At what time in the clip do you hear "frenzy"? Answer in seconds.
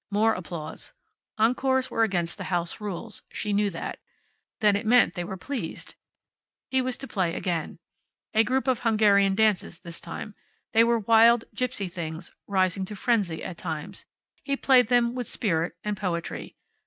12.95-13.43